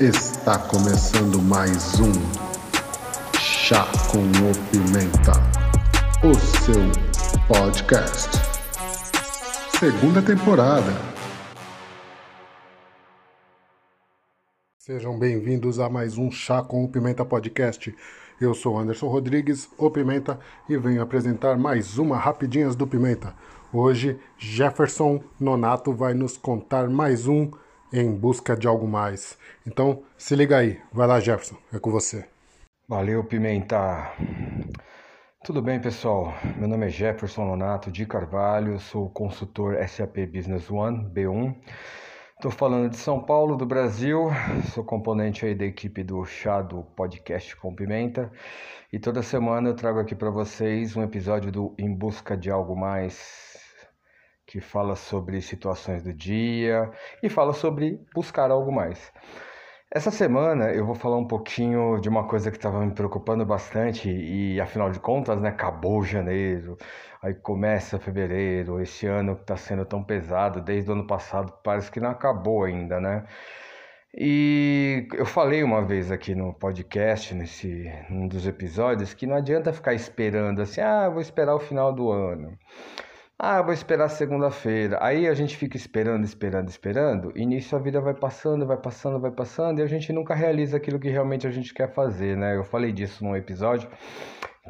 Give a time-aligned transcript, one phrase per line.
[0.00, 2.10] Está começando mais um
[3.38, 5.32] Chá com o Pimenta,
[6.24, 6.34] o
[6.64, 6.80] seu
[7.46, 8.30] podcast.
[9.78, 10.90] Segunda temporada.
[14.78, 17.94] Sejam bem-vindos a mais um Chá com o Pimenta podcast.
[18.40, 23.34] Eu sou Anderson Rodrigues, o Pimenta, e venho apresentar mais uma Rapidinhas do Pimenta.
[23.70, 27.50] Hoje, Jefferson Nonato vai nos contar mais um
[27.92, 29.38] em busca de algo mais.
[29.66, 30.80] Então, se liga aí.
[30.92, 31.56] Vai lá, Jefferson.
[31.72, 32.26] É com você.
[32.88, 34.12] Valeu, Pimenta.
[35.44, 36.34] Tudo bem, pessoal?
[36.56, 41.54] Meu nome é Jefferson Nonato de Carvalho, sou consultor SAP Business One B1.
[42.36, 44.28] Estou falando de São Paulo, do Brasil.
[44.72, 48.30] Sou componente aí da equipe do Chá do Podcast com Pimenta.
[48.92, 52.76] E toda semana eu trago aqui para vocês um episódio do Em Busca de Algo
[52.76, 53.49] Mais
[54.50, 56.90] que fala sobre situações do dia
[57.22, 59.12] e fala sobre buscar algo mais.
[59.92, 64.10] Essa semana eu vou falar um pouquinho de uma coisa que estava me preocupando bastante
[64.10, 66.76] e afinal de contas, né, acabou janeiro,
[67.22, 71.90] aí começa fevereiro, esse ano que está sendo tão pesado, desde o ano passado parece
[71.90, 73.24] que não acabou ainda, né?
[74.12, 79.72] E eu falei uma vez aqui no podcast, nesse um dos episódios, que não adianta
[79.72, 82.58] ficar esperando assim, ah, vou esperar o final do ano.
[83.42, 84.98] Ah, vou esperar segunda-feira.
[85.00, 89.18] Aí a gente fica esperando, esperando, esperando, e nisso a vida vai passando, vai passando,
[89.18, 92.54] vai passando, e a gente nunca realiza aquilo que realmente a gente quer fazer, né?
[92.54, 93.88] Eu falei disso num episódio.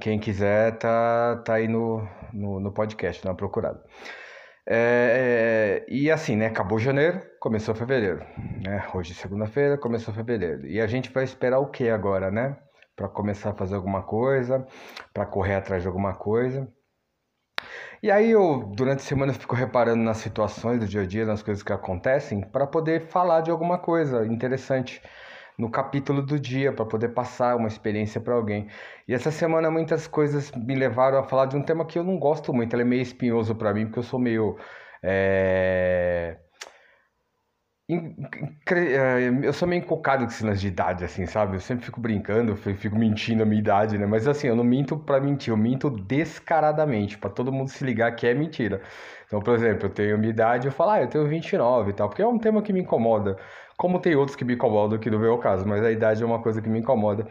[0.00, 3.82] Quem quiser, tá, tá aí no, no, no podcast, na procurada.
[4.64, 6.46] É, é, e assim, né?
[6.46, 8.24] Acabou janeiro, começou fevereiro.
[8.64, 8.86] Né?
[8.94, 10.64] Hoje, segunda-feira, começou fevereiro.
[10.68, 12.56] E a gente vai esperar o que agora, né?
[12.94, 14.64] Para começar a fazer alguma coisa,
[15.12, 16.68] para correr atrás de alguma coisa.
[18.02, 21.42] E aí eu, durante a semana, fico reparando nas situações do dia a dia, nas
[21.42, 25.02] coisas que acontecem, para poder falar de alguma coisa interessante
[25.58, 28.68] no capítulo do dia, para poder passar uma experiência para alguém.
[29.06, 32.18] E essa semana muitas coisas me levaram a falar de um tema que eu não
[32.18, 34.56] gosto muito, ele é meio espinhoso para mim, porque eu sou meio.
[35.02, 36.38] É
[39.42, 41.56] eu sou meio encocado com cenas de idade, assim, sabe?
[41.56, 44.06] Eu sempre fico brincando, fico mentindo a minha idade, né?
[44.06, 48.14] Mas assim, eu não minto pra mentir, eu minto descaradamente, para todo mundo se ligar
[48.14, 48.82] que é mentira.
[49.26, 52.08] Então, por exemplo, eu tenho minha idade, eu falo, ah, eu tenho 29 e tal,
[52.08, 53.36] porque é um tema que me incomoda.
[53.76, 56.26] Como tem outros que me incomodam, que não veio o caso, mas a idade é
[56.26, 57.26] uma coisa que me incomoda.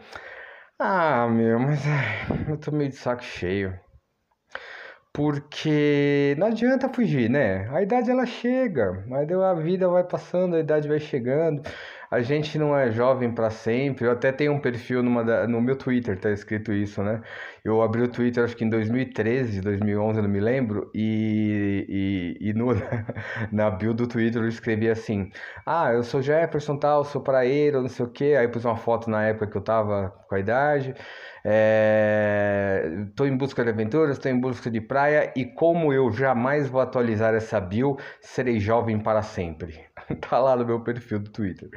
[0.78, 1.80] Ah, meu, mas
[2.48, 3.78] eu tô meio de saco cheio
[5.12, 7.68] porque não adianta fugir, né?
[7.70, 11.62] A idade ela chega, mas a vida vai passando, a idade vai chegando.
[12.10, 14.04] A gente não é jovem para sempre.
[14.04, 17.22] Eu até tenho um perfil numa da, no meu Twitter, tá escrito isso, né?
[17.64, 22.52] Eu abri o Twitter acho que em 2013, 2011, não me lembro, e, e, e
[22.52, 22.66] no,
[23.52, 25.30] na bio do Twitter eu escrevi assim:
[25.64, 28.36] Ah, eu sou Jefferson, tal, sou praeiro, não sei o quê.
[28.38, 30.94] Aí pus uma foto na época que eu tava com a idade.
[33.08, 36.68] Estou é, em busca de aventuras, estou em busca de praia e como eu jamais
[36.68, 39.89] vou atualizar essa bio, serei jovem para sempre.
[40.28, 41.68] tá lá no meu perfil do Twitter.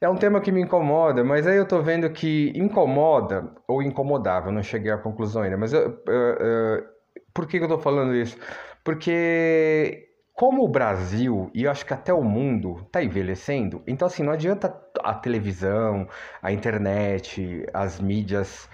[0.00, 4.48] É um tema que me incomoda, mas aí eu tô vendo que incomoda ou incomodava,
[4.48, 5.56] eu não cheguei à conclusão ainda.
[5.56, 5.98] Mas eu,
[7.32, 8.36] por que, eu tô falando isso?
[8.84, 14.22] Porque como o Brasil e eu acho que até o mundo está envelhecendo, então assim,
[14.22, 16.08] não adianta a televisão,
[16.42, 18.68] a internet, as mídias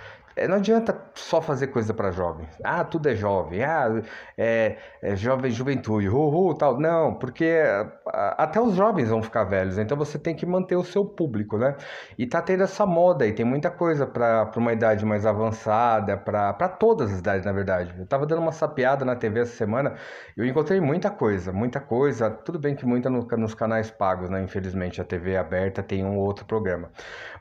[0.48, 2.48] não adianta só fazer coisa para jovens.
[2.64, 3.62] Ah, tudo é jovem.
[3.64, 4.02] Ah,
[4.38, 6.08] é, é jovem juventude.
[6.08, 6.78] Uhul, tal.
[6.78, 7.60] Não, porque
[8.06, 9.78] até os jovens vão ficar velhos.
[9.78, 11.76] Então você tem que manter o seu público, né?
[12.18, 16.68] E tá tendo essa moda e tem muita coisa para uma idade mais avançada, para
[16.68, 17.94] todas as idades, na verdade.
[17.98, 19.96] Eu tava dando uma sapeada na TV essa semana
[20.36, 22.30] eu encontrei muita coisa, muita coisa.
[22.30, 24.42] Tudo bem que muita no, nos canais pagos, né?
[24.42, 26.90] Infelizmente a TV aberta tem um ou outro programa.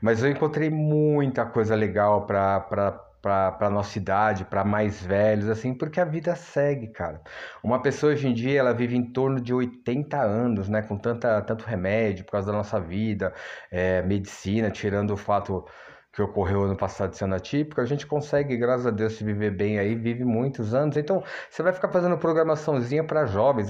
[0.02, 2.89] Mas eu encontrei muita coisa legal para
[3.22, 7.20] para nossa idade, para mais velhos, assim, porque a vida segue, cara.
[7.62, 11.40] Uma pessoa hoje em dia, ela vive em torno de 80 anos, né, com tanta,
[11.42, 13.32] tanto remédio por causa da nossa vida,
[13.70, 15.64] é, medicina, tirando o fato
[16.12, 19.78] que ocorreu ano passado sendo atípico, a gente consegue, graças a Deus, se viver bem
[19.78, 20.96] aí, vive muitos anos.
[20.96, 23.68] Então, você vai ficar fazendo programaçãozinha para jovens.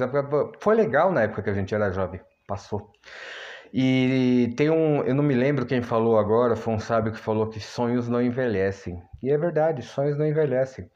[0.60, 2.90] Foi legal na época que a gente era jovem, passou.
[3.72, 7.48] E tem um, eu não me lembro quem falou agora, foi um sábio que falou
[7.48, 9.00] que sonhos não envelhecem.
[9.22, 10.90] E é verdade, sonhos não envelhecem.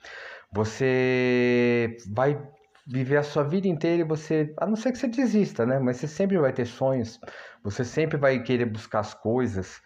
[0.52, 2.40] Você vai
[2.86, 5.78] viver a sua vida inteira e você, a não ser que você desista, né?
[5.78, 7.18] Mas você sempre vai ter sonhos,
[7.62, 9.80] você sempre vai querer buscar as coisas,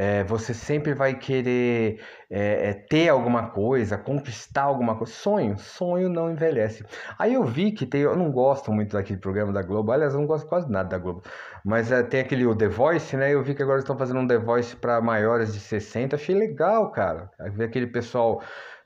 [0.00, 2.00] é, você sempre vai querer
[2.30, 5.12] é, é, ter alguma coisa, conquistar alguma coisa.
[5.12, 6.86] Sonho, sonho não envelhece.
[7.18, 10.20] Aí eu vi que tem, eu não gosto muito daquele programa da Globo, aliás, eu
[10.20, 11.22] não gosto quase nada da Globo,
[11.62, 13.34] mas é, tem aquele o The Voice, né?
[13.34, 16.90] Eu vi que agora estão fazendo um The Voice para maiores de 60, achei legal,
[16.92, 17.30] cara.
[17.52, 18.40] Ver aquele pessoal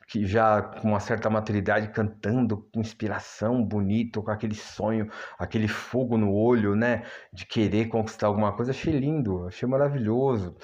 [0.06, 5.08] que já com uma certa maturidade cantando com inspiração, bonito, com aquele sonho,
[5.38, 10.56] aquele fogo no olho, né, de querer conquistar alguma coisa, achei lindo, achei maravilhoso.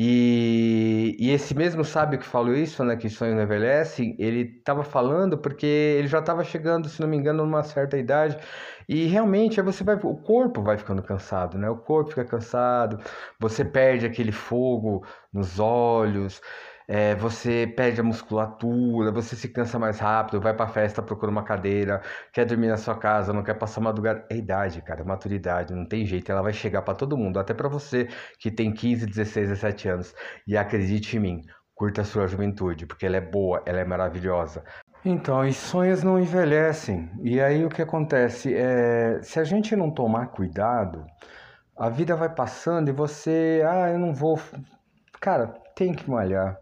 [0.00, 4.84] E, e esse mesmo sábio que falou isso, né, que sonho não envelhece, ele estava
[4.84, 8.38] falando porque ele já estava chegando, se não me engano, numa certa idade
[8.88, 11.68] e realmente você vai, o corpo vai ficando cansado, né?
[11.68, 13.00] O corpo fica cansado,
[13.40, 16.40] você perde aquele fogo nos olhos
[16.88, 21.42] é, você perde a musculatura, você se cansa mais rápido, vai pra festa, procura uma
[21.44, 22.00] cadeira,
[22.32, 24.24] quer dormir na sua casa, não quer passar madrugada.
[24.30, 27.68] É idade, cara, maturidade, não tem jeito, ela vai chegar para todo mundo, até para
[27.68, 28.08] você
[28.38, 30.14] que tem 15, 16, 17 anos.
[30.46, 31.42] E acredite em mim,
[31.74, 34.64] curta a sua juventude, porque ela é boa, ela é maravilhosa.
[35.04, 37.10] Então, e sonhos não envelhecem.
[37.22, 38.54] E aí o que acontece?
[38.54, 41.04] É, se a gente não tomar cuidado,
[41.76, 44.40] a vida vai passando e você, ah, eu não vou.
[45.20, 46.60] Cara, tem que malhar,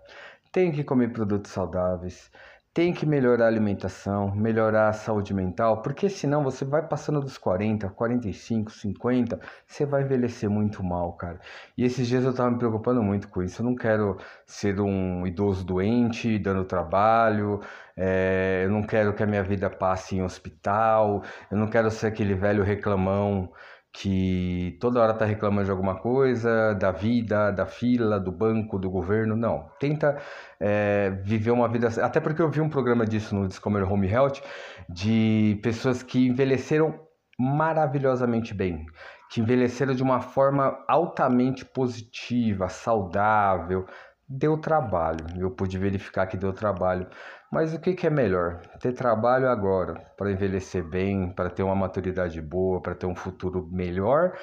[0.52, 2.30] tem que comer produtos saudáveis,
[2.74, 7.38] tem que melhorar a alimentação, melhorar a saúde mental, porque senão você vai passando dos
[7.38, 11.40] 40, 45, 50, você vai envelhecer muito mal, cara.
[11.78, 13.62] E esses dias eu tava me preocupando muito com isso.
[13.62, 17.62] Eu não quero ser um idoso doente, dando trabalho,
[17.96, 22.08] é, eu não quero que a minha vida passe em hospital, eu não quero ser
[22.08, 23.50] aquele velho reclamão
[23.98, 28.90] que toda hora está reclamando de alguma coisa, da vida, da fila, do banco, do
[28.90, 29.34] governo.
[29.34, 29.70] Não.
[29.80, 30.18] Tenta
[30.60, 31.88] é, viver uma vida.
[32.02, 34.42] Até porque eu vi um programa disso no Discover Home Health,
[34.88, 37.00] de pessoas que envelheceram
[37.38, 38.84] maravilhosamente bem,
[39.30, 43.86] que envelheceram de uma forma altamente positiva, saudável.
[44.28, 47.06] Deu trabalho, eu pude verificar que deu trabalho.
[47.50, 48.60] Mas o que, que é melhor?
[48.80, 53.68] Ter trabalho agora para envelhecer bem, para ter uma maturidade boa, para ter um futuro
[53.70, 54.36] melhor?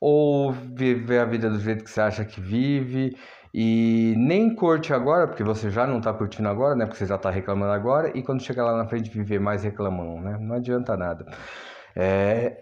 [0.00, 3.16] Ou viver a vida do jeito que você acha que vive
[3.52, 6.86] e nem curte agora, porque você já não está curtindo agora, né?
[6.86, 10.20] Porque você já está reclamando agora, e quando chegar lá na frente viver mais reclamando,
[10.20, 10.36] né?
[10.40, 11.26] Não adianta nada.
[11.96, 12.60] É...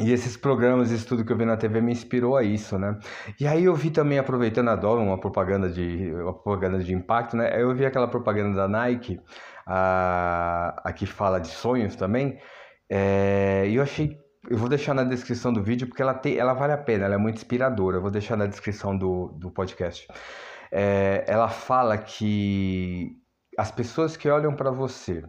[0.00, 2.98] E esses programas, isso tudo que eu vi na TV me inspirou a isso, né?
[3.40, 7.50] E aí eu vi também, aproveitando, adoro uma propaganda de, uma propaganda de impacto, né?
[7.60, 9.18] Eu vi aquela propaganda da Nike,
[9.66, 12.38] a, a que fala de sonhos também,
[12.90, 16.54] é, e eu achei eu vou deixar na descrição do vídeo porque ela, tem, ela
[16.54, 17.96] vale a pena, ela é muito inspiradora.
[17.96, 20.06] Eu vou deixar na descrição do, do podcast.
[20.70, 23.16] É, ela fala que
[23.58, 25.24] as pessoas que olham para você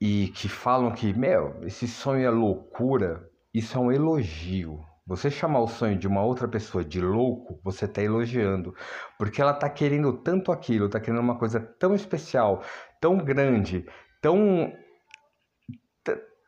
[0.00, 4.84] e que falam que, meu, esse sonho é loucura, isso é um elogio.
[5.06, 8.74] Você chamar o sonho de uma outra pessoa de louco, você está elogiando.
[9.18, 12.62] Porque ela está querendo tanto aquilo, está querendo uma coisa tão especial,
[13.00, 13.86] tão grande,
[14.20, 14.72] tão,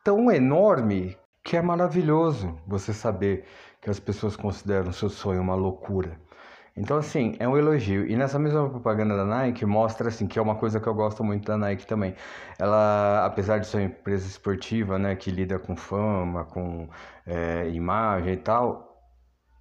[0.03, 3.45] tão enorme, que é maravilhoso você saber
[3.81, 6.21] que as pessoas consideram seu sonho uma loucura.
[6.77, 8.07] Então, assim, é um elogio.
[8.07, 11.25] E nessa mesma propaganda da Nike, mostra, assim, que é uma coisa que eu gosto
[11.25, 12.15] muito da Nike também.
[12.59, 16.89] Ela, apesar de ser uma empresa esportiva, né, que lida com fama, com
[17.27, 18.87] é, imagem e tal,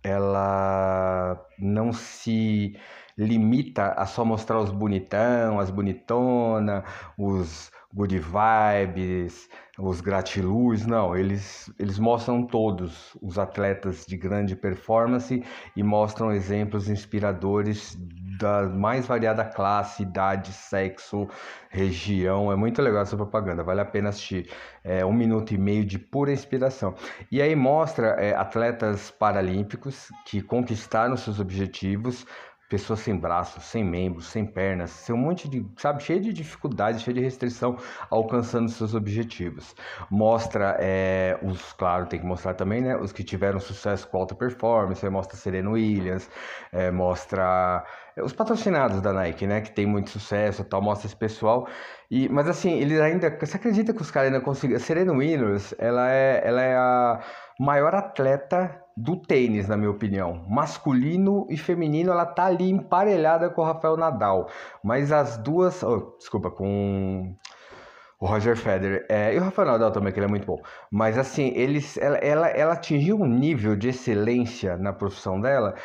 [0.04, 2.78] ela não se
[3.18, 6.84] limita a só mostrar os bonitão, as bonitona,
[7.18, 9.48] os good vibes,
[9.80, 15.44] os gratiluz, não, eles, eles mostram todos os atletas de grande performance
[15.75, 17.98] e mostram exemplos inspiradores
[18.38, 21.27] da mais variada classe, idade, sexo,
[21.70, 22.51] região.
[22.51, 24.50] É muito legal essa propaganda, vale a pena assistir.
[24.84, 26.96] É um minuto e meio de pura inspiração.
[27.32, 32.25] E aí mostra é, atletas paralímpicos que conquistaram seus objetivos
[32.70, 37.02] pessoas sem braços, sem membros, sem pernas, sem um monte de, sabe, cheio de dificuldades,
[37.02, 37.78] cheio de restrição,
[38.10, 39.75] alcançando seus objetivos.
[40.10, 44.36] Mostra é, os, claro, tem que mostrar também, né, os que tiveram sucesso com alta
[44.36, 46.30] performance, mostra Serena Williams,
[46.72, 47.86] é, mostra
[48.24, 51.67] os patrocinados da Nike, né, que tem muito sucesso, tal, mostra esse pessoal.
[52.10, 54.79] E, mas assim, eles ainda, você acredita que os caras ainda conseguem?
[54.79, 57.19] Serena Williams, ela é, ela é a
[57.60, 60.45] maior atleta do tênis, na minha opinião.
[60.50, 64.50] Masculino e feminino, ela tá ali emparelhada com o Rafael Nadal.
[64.84, 65.84] Mas as duas.
[65.84, 67.36] Oh, desculpa, com
[68.19, 69.05] o O Roger Federer.
[69.10, 70.62] É, e o Rafael Nadal também, que ele é muito bom.
[70.89, 75.75] Mas assim, eles, ela, ela, ela atingiu um nível de excelência na profissão dela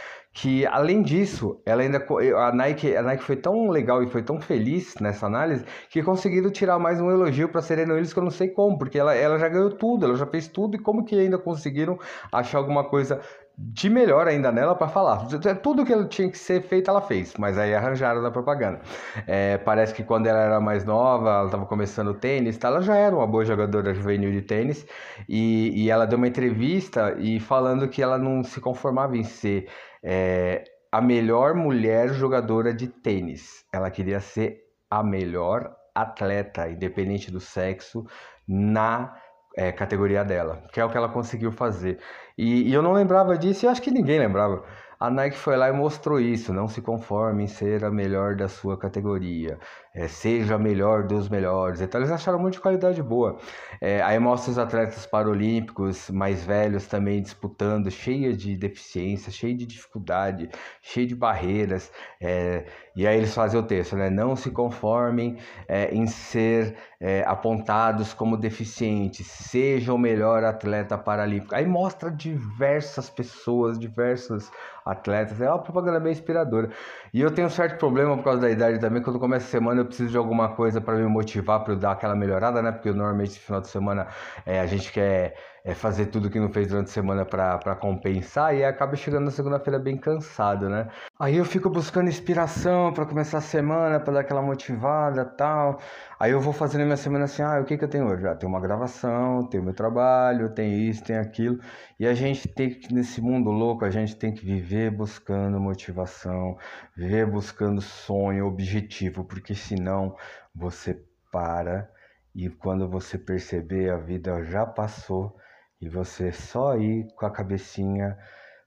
[0.41, 2.03] que além disso, ela ainda
[2.39, 6.51] a Nike, a Nike foi tão legal e foi tão feliz nessa análise que conseguiram
[6.51, 9.39] tirar mais um elogio para Serena Williams que eu não sei como, porque ela, ela
[9.39, 11.99] já ganhou tudo, ela já fez tudo e como que ainda conseguiram
[12.33, 13.21] achar alguma coisa
[13.59, 15.27] de melhor ainda nela para falar.
[15.63, 18.81] Tudo que ela tinha que ser feito, ela fez, mas aí arranjaram na propaganda.
[19.27, 22.69] É, parece que quando ela era mais nova, ela estava começando tênis, tá?
[22.69, 24.87] ela já era uma boa jogadora juvenil de tênis,
[25.29, 29.69] e, e ela deu uma entrevista e falando que ela não se conformava em ser
[30.03, 33.65] é, a melhor mulher jogadora de tênis.
[33.73, 38.05] Ela queria ser a melhor atleta, independente do sexo,
[38.47, 39.15] na
[39.57, 41.99] é, categoria dela, que é o que ela conseguiu fazer.
[42.37, 44.65] E, e eu não lembrava disso e acho que ninguém lembrava.
[45.01, 46.53] A Nike foi lá e mostrou isso.
[46.53, 49.59] Não se conforme em ser a melhor da sua categoria.
[49.95, 51.81] É, seja a melhor dos melhores.
[51.81, 53.39] Então eles acharam muito de qualidade boa.
[53.81, 59.65] É, aí mostra os atletas paralímpicos mais velhos também disputando, cheia de deficiência, cheia de
[59.67, 60.51] dificuldade,
[60.83, 61.91] cheia de barreiras.
[62.21, 64.11] É, e aí eles fazem o texto, né?
[64.11, 69.27] Não se conformem é, em ser é, apontados como deficientes.
[69.27, 71.55] Seja o melhor atleta paralímpico.
[71.55, 74.51] Aí mostra diversas pessoas, diversas
[74.85, 75.41] atletas.
[75.41, 76.71] É uma propaganda bem inspiradora.
[77.15, 79.03] E eu tenho um certo problema por causa da idade também.
[79.03, 81.93] Quando começa a semana, eu preciso de alguma coisa para me motivar, para eu dar
[81.93, 82.73] aquela melhorada, né?
[82.73, 84.09] Porque normalmente no final de semana
[84.45, 88.55] é, a gente quer é, fazer tudo que não fez durante a semana para compensar
[88.55, 90.89] e acaba chegando na segunda-feira bem cansado, né?
[91.19, 95.79] Aí eu fico buscando inspiração para começar a semana, para dar aquela motivada tal.
[96.19, 98.27] Aí eu vou fazendo a minha semana assim, ah, o que que eu tenho hoje?
[98.27, 101.59] Ah, tenho uma gravação, tenho meu trabalho, tem isso, tem aquilo.
[101.99, 106.57] E a gente tem que, nesse mundo louco, a gente tem que viver buscando motivação,
[106.97, 110.17] viver buscando sonho, objetivo, porque senão
[110.55, 111.91] você para
[112.35, 115.37] e quando você perceber a vida já passou
[115.81, 118.19] e você só ir com a cabecinha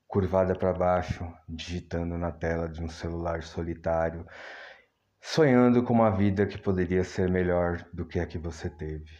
[0.08, 4.26] curvada para baixo, digitando na tela de um celular solitário,
[5.22, 9.12] sonhando com uma vida que poderia ser melhor do que a que você teve.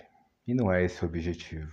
[0.46, 1.72] E não é esse o objetivo.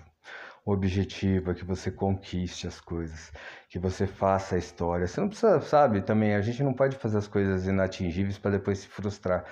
[0.64, 3.32] O objetivo é que você conquiste as coisas,
[3.68, 5.06] que você faça a história.
[5.06, 8.78] Você não precisa, sabe, também, a gente não pode fazer as coisas inatingíveis para depois
[8.78, 9.44] se frustrar,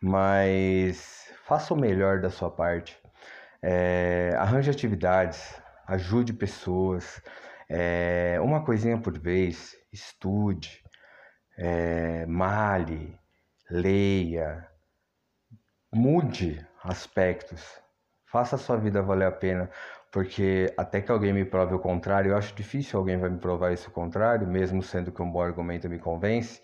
[0.00, 2.98] mas faça o melhor da sua parte.
[3.62, 7.22] É, arranje atividades, ajude pessoas,
[7.68, 10.82] é, uma coisinha por vez, estude,
[11.56, 13.18] é, male,
[13.70, 14.68] leia,
[15.92, 17.80] mude aspectos,
[18.26, 19.70] faça a sua vida valer a pena,
[20.10, 23.72] porque até que alguém me prove o contrário, eu acho difícil alguém vai me provar
[23.72, 26.60] isso contrário, mesmo sendo que um bom argumento me convence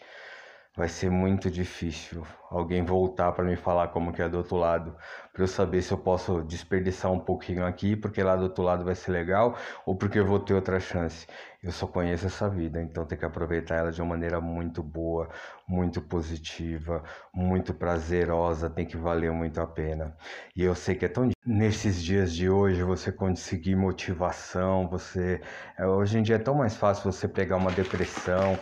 [0.78, 4.96] vai ser muito difícil alguém voltar para me falar como que é do outro lado,
[5.32, 8.84] para eu saber se eu posso desperdiçar um pouquinho aqui, porque lá do outro lado
[8.84, 11.26] vai ser legal, ou porque eu vou ter outra chance.
[11.60, 15.28] Eu só conheço essa vida, então tem que aproveitar ela de uma maneira muito boa,
[15.66, 17.02] muito positiva,
[17.34, 20.16] muito prazerosa, tem que valer muito a pena.
[20.54, 25.40] E eu sei que é tão nesses dias de hoje você conseguir motivação, você
[25.76, 28.56] é, hoje em dia é tão mais fácil você pegar uma depressão,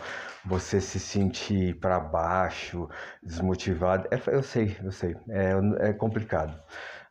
[0.45, 2.89] você se sentir para baixo,
[3.23, 4.09] desmotivado.
[4.11, 6.59] É, eu sei, eu sei, é, é complicado,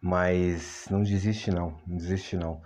[0.01, 2.61] mas não desiste não, não desiste não.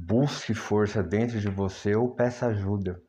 [0.00, 3.02] Busque força dentro de você ou peça ajuda.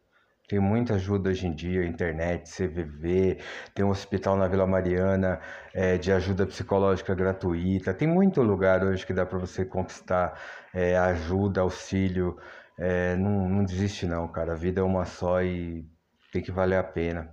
[0.48, 3.38] Tem muita ajuda hoje em dia, internet, CVV,
[3.76, 5.40] tem um hospital na Vila Mariana
[5.72, 7.94] é, de ajuda psicológica gratuita.
[7.94, 10.42] Tem muito lugar hoje que dá para você conquistar
[10.74, 12.36] é, ajuda, auxílio.
[12.76, 14.54] É, não, não desiste não, cara.
[14.54, 15.86] A vida é uma só e
[16.34, 17.30] tem que valer a pena.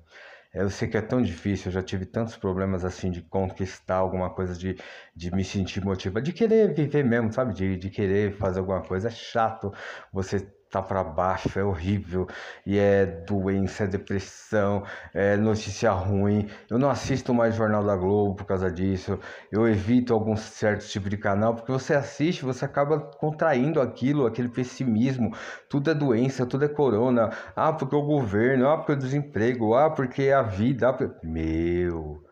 [0.56, 3.96] É, eu sei que é tão difícil, eu já tive tantos problemas assim de conquistar
[3.96, 4.76] alguma coisa, de,
[5.14, 7.52] de me sentir motivado, de querer viver mesmo, sabe?
[7.54, 9.08] De, de querer fazer alguma coisa.
[9.08, 9.72] É chato
[10.12, 10.40] você
[10.76, 12.26] tá para baixo, é horrível,
[12.64, 16.48] e é doença, é depressão, é notícia ruim.
[16.68, 19.18] Eu não assisto mais Jornal da Globo por causa disso,
[19.50, 24.48] eu evito algum certo tipo de canal, porque você assiste, você acaba contraindo aquilo, aquele
[24.48, 25.34] pessimismo.
[25.68, 27.30] Tudo é doença, tudo é corona.
[27.54, 30.88] Ah, porque o governo, ah, porque o desemprego, ah, porque a vida.
[30.88, 31.26] Ah, porque...
[31.26, 32.25] Meu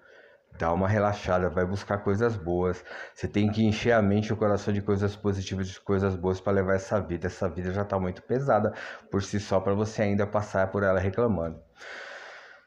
[0.58, 2.84] dá uma relaxada, vai buscar coisas boas.
[3.14, 6.40] Você tem que encher a mente e o coração de coisas positivas, de coisas boas
[6.40, 7.26] para levar essa vida.
[7.26, 8.72] Essa vida já está muito pesada
[9.10, 11.60] por si só para você ainda passar por ela reclamando.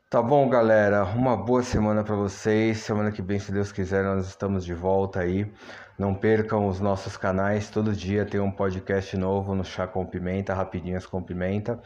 [0.09, 1.03] Tá bom, galera?
[1.03, 2.77] Uma boa semana para vocês.
[2.77, 5.51] Semana que vem, se Deus quiser, nós estamos de volta aí.
[5.97, 7.69] Não percam os nossos canais.
[7.69, 11.81] Todo dia tem um podcast novo no Chá com Pimenta, Rapidinhas com Pimenta.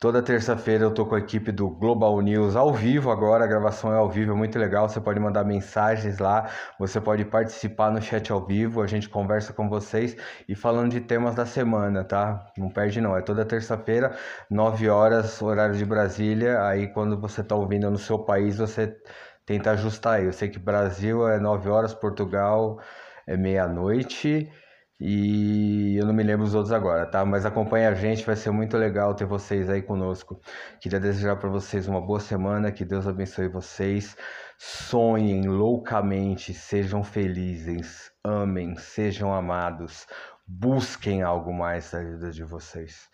[0.00, 3.92] Toda terça-feira eu tô com a equipe do Global News ao vivo agora, a gravação
[3.92, 4.88] é ao vivo, é muito legal.
[4.88, 9.52] Você pode mandar mensagens lá, você pode participar no chat ao vivo, a gente conversa
[9.52, 10.16] com vocês
[10.48, 12.46] e falando de temas da semana, tá?
[12.56, 14.16] Não perde não, é toda terça-feira,
[14.48, 16.64] 9 horas, horário de Brasília.
[16.64, 18.96] Aí quando você tá ouvindo no seu país, você
[19.44, 20.26] tenta ajustar aí.
[20.26, 22.78] Eu sei que Brasil é 9 horas, Portugal
[23.26, 24.48] é meia-noite.
[25.00, 27.24] E eu não me lembro os outros agora, tá?
[27.24, 30.40] Mas acompanhe a gente, vai ser muito legal ter vocês aí conosco.
[30.80, 34.16] Queria desejar para vocês uma boa semana, que Deus abençoe vocês.
[34.58, 40.04] Sonhem loucamente, sejam felizes, amem, sejam amados,
[40.44, 43.08] busquem algo mais da vida de vocês.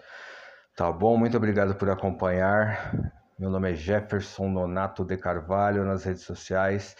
[0.74, 1.18] Tá bom?
[1.18, 3.12] Muito obrigado por acompanhar.
[3.38, 6.96] Meu nome é Jefferson Nonato de Carvalho nas redes sociais.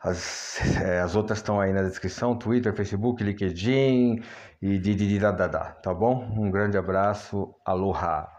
[0.00, 4.22] As, é, as outras estão aí na descrição: Twitter, Facebook, LinkedIn
[4.62, 4.78] e
[5.48, 6.24] da, tá bom?
[6.36, 8.35] Um grande abraço, aloha!